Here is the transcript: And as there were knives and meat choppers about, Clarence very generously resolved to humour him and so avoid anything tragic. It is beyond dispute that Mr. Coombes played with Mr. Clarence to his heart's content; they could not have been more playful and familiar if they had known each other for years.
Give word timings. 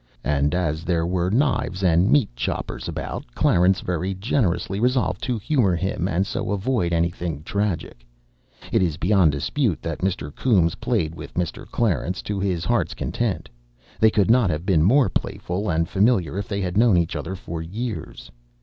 And 0.23 0.55
as 0.55 0.83
there 0.83 1.05
were 1.05 1.29
knives 1.29 1.83
and 1.83 2.09
meat 2.09 2.35
choppers 2.35 2.87
about, 2.87 3.23
Clarence 3.35 3.81
very 3.81 4.15
generously 4.15 4.79
resolved 4.79 5.21
to 5.25 5.37
humour 5.37 5.75
him 5.75 6.07
and 6.07 6.25
so 6.25 6.49
avoid 6.53 6.91
anything 6.91 7.43
tragic. 7.43 8.03
It 8.71 8.81
is 8.81 8.97
beyond 8.97 9.31
dispute 9.31 9.79
that 9.83 9.99
Mr. 9.99 10.33
Coombes 10.35 10.73
played 10.73 11.13
with 11.13 11.35
Mr. 11.35 11.67
Clarence 11.69 12.23
to 12.23 12.39
his 12.39 12.65
heart's 12.65 12.95
content; 12.95 13.47
they 13.99 14.09
could 14.09 14.31
not 14.31 14.49
have 14.49 14.65
been 14.65 14.81
more 14.81 15.07
playful 15.07 15.69
and 15.69 15.87
familiar 15.87 16.35
if 16.39 16.47
they 16.47 16.61
had 16.61 16.77
known 16.77 16.97
each 16.97 17.15
other 17.15 17.35
for 17.35 17.61
years. 17.61 18.31